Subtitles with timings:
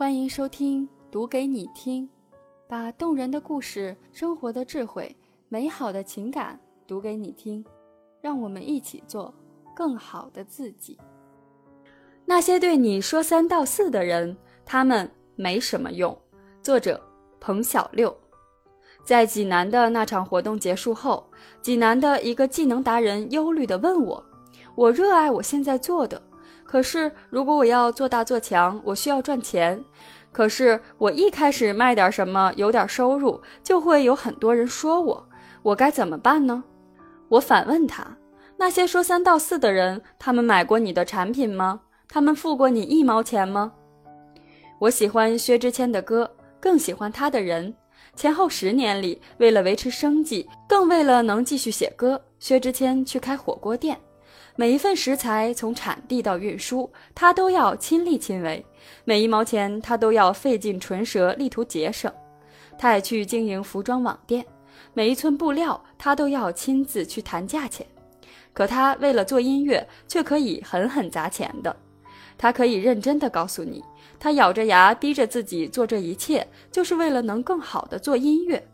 [0.00, 2.04] 欢迎收听《读给你听》，
[2.66, 5.14] 把动人的故事、生活的智慧、
[5.50, 7.62] 美好的情感读给你听，
[8.22, 9.34] 让我们一起做
[9.76, 10.98] 更好的自己。
[12.24, 16.18] 那些对你说三道四的人，他们没什么用。
[16.62, 16.98] 作者：
[17.38, 18.16] 彭小六。
[19.04, 21.30] 在济南的那场活动结束后，
[21.60, 24.24] 济南的一个技能达人忧虑地问我
[24.74, 26.22] ：“我热爱我现在做的。”
[26.70, 29.84] 可是，如果我要做大做强，我需要赚钱。
[30.30, 35.28] 可是，我一开始卖点什么，有点收入，就会有很多人说我，
[35.62, 36.62] 我该怎么办呢？
[37.28, 38.16] 我反问他：
[38.56, 41.80] 那些说三道四的人，他们买过你的产品吗？
[42.08, 43.72] 他们付过你一毛钱吗？
[44.78, 47.74] 我喜欢薛之谦的歌，更喜欢他的人。
[48.14, 53.98] 前后十年里，为了维持生计，更为了能继续写歌，薛之谦去开火锅店。
[54.56, 58.62] 每一份食材从产地到运输，他都要亲力亲为；
[59.04, 62.12] 每一毛钱，他都要费尽唇舌，力图节省。
[62.78, 64.44] 他也去经营服装网店，
[64.92, 67.86] 每一寸布料，他都要亲自去谈价钱。
[68.52, 71.74] 可他为了做音乐，却可以狠狠砸钱的。
[72.36, 73.84] 他可以认真的告诉你，
[74.18, 78.66] 他咬着牙逼着自己做这一切，就是为了能更好的做音乐。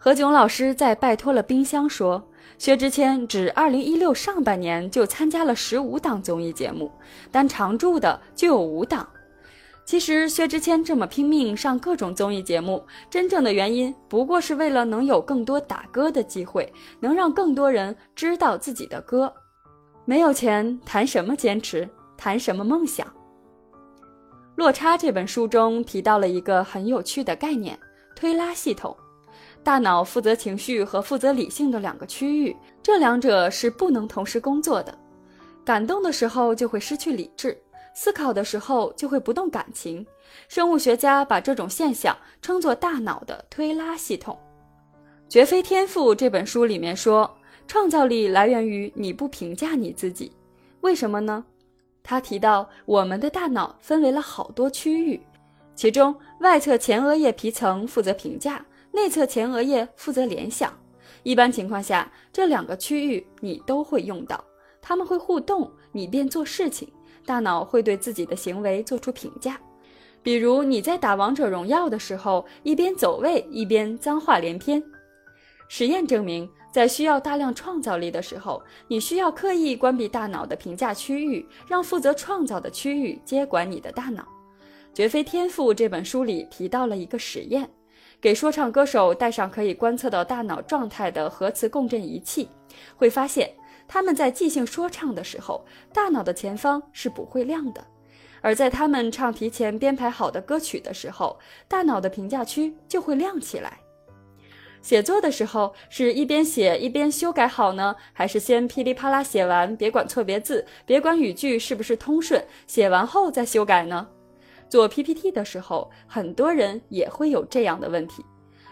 [0.00, 2.24] 何炅老师在《拜托了冰箱》说。
[2.56, 6.90] 薛之谦只二零一六上半年就参加了十五档综艺节目，
[7.30, 9.08] 但常驻的就有五档。
[9.84, 19.32] 其实薛之谦这么拼命上各种综艺节目，真正的原因不过是为了能有更多打歌的机会，能让更多人知道自己的歌。
[20.04, 23.06] 没有钱谈什么坚持，谈什么梦想？
[24.56, 27.78] 《落差》这本书中提到了一个很有趣的概念——
[28.16, 28.96] 推拉系统。
[29.68, 34.96] 大脑负责情绪和负责理性的两个区域，这两者是不能同时工作的。
[35.62, 37.54] 感动的时候就会失去理智，
[37.92, 40.06] 思考的时候就会不动感情。
[40.48, 44.34] 生物学家把这种现象称作大脑的推拉系统。
[45.28, 47.30] 《绝非天赋》这本书里面说，
[47.66, 50.32] 创造力来源于你不评价你自己。
[50.80, 51.44] 为什么呢？
[52.02, 55.20] 他提到我们的大脑分为了好多区域，
[55.74, 58.64] 其中外侧前额叶皮层负责评价。
[58.92, 60.72] 内侧前额叶负责联想，
[61.22, 64.42] 一般情况下，这两个区域你都会用到，
[64.80, 66.90] 他们会互动，你便做事情，
[67.24, 69.60] 大脑会对自己的行为做出评价。
[70.22, 74.82] 比如你在打王者荣耀的时候，一边走位一边脏话连篇。
[75.68, 84.22] 实验证明，在需要大量创造力的时候，你需要刻意关闭大脑的评价区域，让负责创造的区域接管你的大脑。
[84.94, 87.68] 《绝非天赋》这本书里提到了一个实验。
[88.20, 92.48] 给说唱歌手带上可以观测到大脑状态的核磁共振仪器，
[92.96, 93.48] 会发现
[93.86, 97.80] 他们在即兴说唱的时候，大脑的前方是不会亮的；
[98.40, 103.78] 而在他们唱提前编排好的歌曲的时候，大脑的评价区就会亮起来。
[104.82, 114.08] 写作的时候是一边写一边修改好呢，还是先噼里啪啦写完，别管错别字，别管语句是不是通顺，写完后再修改呢？
[114.68, 118.24] 做 PPT 的时候，很多人也会有这样的问题：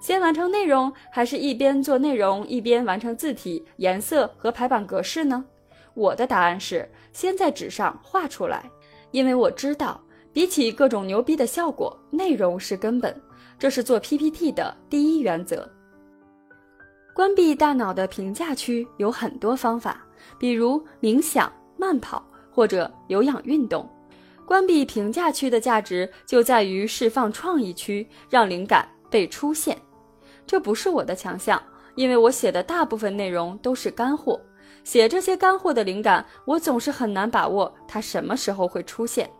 [0.00, 5.44] 先完成内容，还是一边做内容一边完成字体、颜色和排版格式呢？
[5.94, 8.70] 我的答案是先在纸上画出来，
[9.10, 10.00] 因为我知道，
[10.32, 13.14] 比起各种牛逼的效果，内容是根本。
[13.58, 15.68] 这是做 PPT 的第一原则。
[17.12, 20.02] 关闭大脑的评价区有很多方法，
[20.38, 23.86] 比如冥想、慢跑或者有氧运动。
[24.50, 29.78] 关闭评价区的价值就在于释放创意区，让灵感被出现。
[30.44, 31.62] 这不是我的强项，
[31.94, 34.40] 因为我写的大部分内容都是干货。
[34.82, 39.30] 写这些干货的灵感，我总是很难把握它什么时候会出现。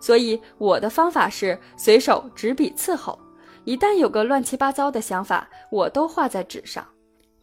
[0.00, 3.18] 所以我的方法是随手执笔伺候，
[3.64, 6.82] 一旦有个乱七八糟的想法，我都画在纸上。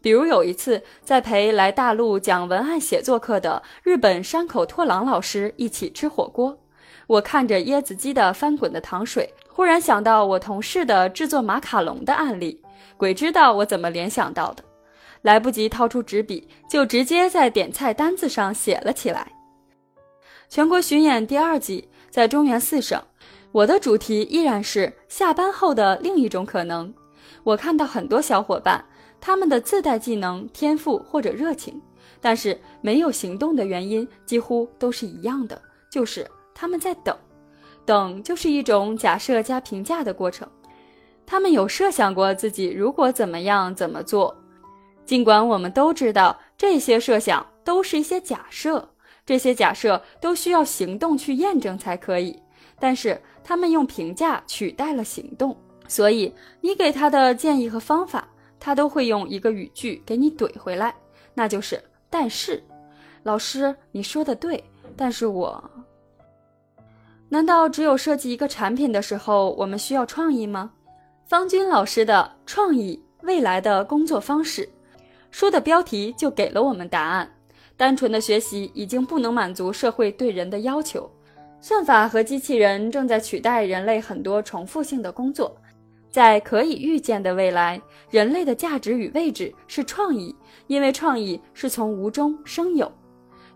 [0.00, 6.58] 比如有一次，在陪来大陆讲文案写作课的日本山口拓郎老师一起吃火锅。
[7.06, 12.62] 我看着椰子鸡的翻滚的糖水，忽然想到我同事的制作马卡龙的案例，
[12.96, 14.64] 鬼知道我怎么联想到的，
[15.22, 19.30] 来不及掏出纸笔，就直接在点菜单子上写了起来。
[20.48, 23.02] 全国巡演第二季在中原四省，
[23.50, 26.92] 我的主题依然是下班后的另一种可能。
[27.42, 28.84] 我看到很多小伙伴，
[29.20, 31.80] 他们的自带技能、天赋或者热情，
[32.20, 35.60] 但是没有行动的原因几乎都是一样的，
[35.90, 36.26] 就是。
[36.54, 37.16] 他们在等，
[37.84, 40.48] 等就是一种假设加评价的过程。
[41.24, 44.36] 他们有设想过自己如果怎么样怎么做，
[45.04, 48.88] 尽管我们都知道这些设想都是一些假设，
[49.24, 52.40] 这些假设都需要行动去验证才可以。
[52.78, 55.56] 但是他们用评价取代了行动。
[55.88, 58.26] 所以你给他的建议和方法，
[58.58, 60.94] 他都会用一个语句给你怼回来，
[61.34, 62.62] 那就是“但是”。
[63.22, 64.62] 老师，你说的对，
[64.96, 65.70] 但是我……
[67.32, 70.72] 难道只有设计一个产品的时候，我们需要创意吗？
[71.24, 74.66] 方军老师的《创意未来的工作方式》
[75.30, 77.32] 书的标题就给了我们答案。
[77.74, 81.10] 单纯的学习已经不能满足社会对人的要求，
[81.58, 85.56] 算法和机器人正在取代人类很多重复性的工作。
[86.10, 87.80] 在可以预见的未来，
[88.10, 90.36] 人类的价值与位置是创意，
[90.66, 92.92] 因为创意是从无中生有。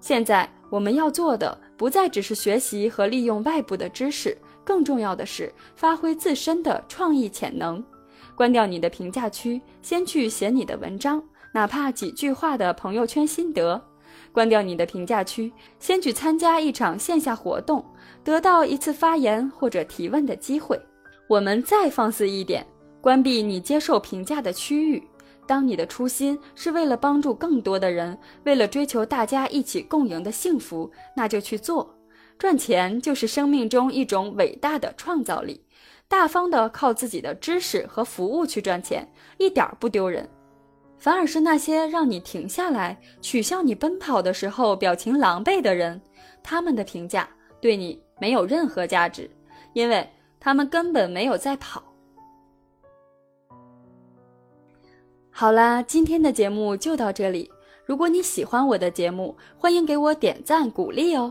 [0.00, 7.82] 现在我们要做的不再只是学习和利用外部的知识，更重要的是发挥自身的创意潜能。
[8.34, 13.81] 关掉你的评价区，先去写你的文章，哪怕几句话的朋友圈心得。
[14.32, 17.84] 关掉你的评价区，先去参加一场线下活动，
[18.22, 20.79] 得到一次发言或者提问的机会。
[21.29, 22.67] 我们再放肆一点，
[23.00, 25.02] 关闭你接受评价的区域。
[25.46, 31.94] 当你的初心是为了帮助更多的人，为了追求大家一起共赢的幸福，那就去做。
[32.38, 35.64] 赚钱就是生命中一种伟大的创造力。
[36.08, 39.08] 大方的靠自己的知识和服务去赚钱，
[39.38, 40.28] 一点不丢人。
[40.98, 46.00] 反而是那些让你停下来、取笑你奔跑的时候表情狼狈的人，
[46.43, 47.28] 他们的评价
[47.60, 49.31] 对你没有任何价值，
[49.72, 50.08] 因为。
[50.38, 51.82] 他们根本没有在跑。
[55.38, 57.50] 好啦，今天的节目就到这里。
[57.85, 61.31] 如果你喜欢我的节目，欢迎给我点赞鼓励哦。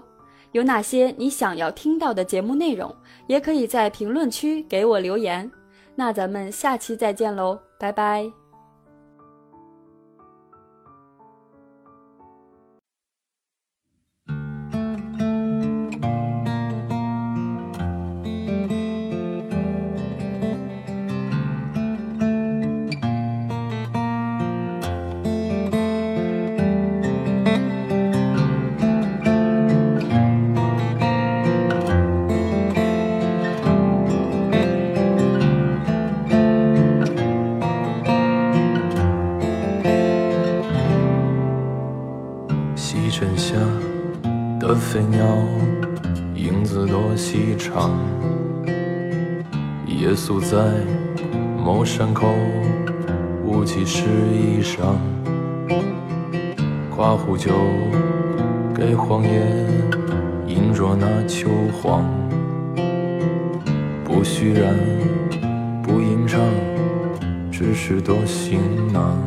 [0.52, 5.50] 有哪些你想要听到的节目内容，也可以在评论区给我留言。
[5.96, 8.45] 那咱们下期再见喽，拜拜。
[43.18, 43.56] 泉下
[44.60, 45.26] 的飞鸟，
[46.36, 47.98] 影子多细长。
[49.88, 50.58] 夜宿在
[51.58, 52.28] 某山口，
[53.46, 54.04] 雾气湿
[54.34, 54.98] 衣裳。
[56.94, 57.54] 刮壶酒
[58.76, 59.46] 给荒野，
[60.46, 62.04] 饮着那秋黄。
[64.04, 64.76] 不虚然，
[65.82, 66.42] 不吟唱，
[67.50, 68.60] 只是多行
[68.92, 69.18] 囊。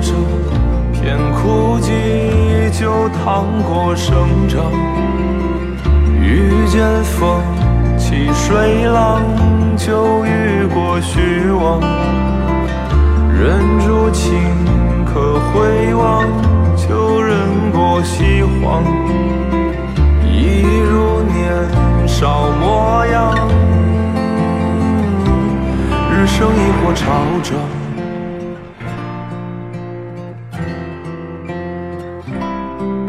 [0.00, 0.12] 这
[0.92, 4.70] 片枯寂，就趟过生长，
[6.20, 7.40] 遇见风
[7.96, 9.22] 起水浪，
[9.76, 11.80] 就遇过虚妄。
[13.38, 14.34] 忍住情
[15.04, 16.24] 可回望，
[16.76, 17.36] 就忍
[17.72, 18.82] 过西荒。
[20.24, 23.34] 一如年少模样，
[26.12, 27.04] 日升亦或潮
[27.42, 27.85] 涨。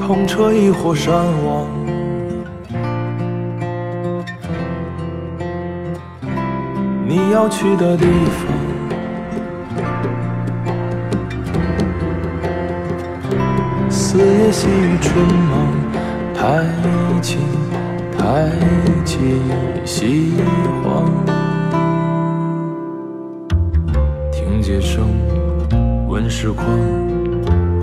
[0.07, 1.67] 痛彻亦或山亡，
[7.05, 8.47] 你要去的地方，
[13.89, 15.67] 四野细雨春忙，
[16.33, 16.63] 太
[17.21, 17.37] 急
[18.17, 18.49] 太
[19.03, 19.41] 急
[19.83, 20.31] 西
[20.85, 21.03] 荒，
[24.31, 25.03] 听街声
[26.07, 26.65] 闻时况，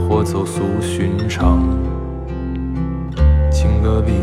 [0.08, 1.83] 或走俗寻常。
[3.84, 4.14] 隔壁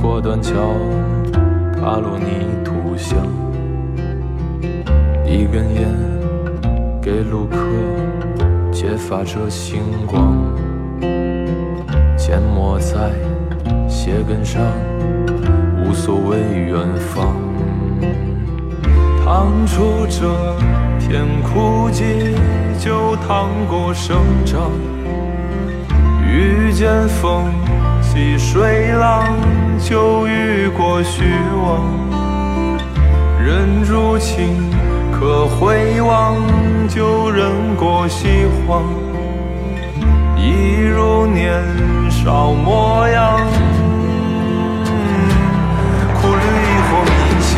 [0.00, 0.54] 过断桥，
[1.74, 3.18] 踏入泥土香。
[5.26, 5.84] 一根烟
[7.02, 7.58] 给路客
[8.72, 10.34] 揭发着星光，
[12.16, 13.10] 缄默在
[13.86, 14.62] 鞋跟上，
[15.84, 17.36] 无所谓远方。
[19.22, 20.26] 趟出这
[20.98, 22.34] 片枯寂，
[22.78, 24.70] 就趟过生长，
[26.26, 27.67] 遇见风。
[28.18, 29.38] 溪水浪
[29.78, 31.22] 就遇过虚
[31.62, 31.86] 妄
[33.40, 34.56] 人如情
[35.12, 36.34] 可回望
[36.88, 38.82] 旧人过西荒
[40.36, 41.62] 一如年
[42.10, 43.38] 少模样
[46.20, 47.54] 苦旅亦或冥想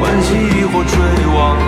[0.00, 0.28] 欢喜
[0.58, 0.98] 亦或追
[1.36, 1.67] 望